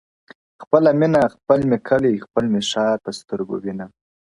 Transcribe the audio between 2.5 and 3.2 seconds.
مي ښار په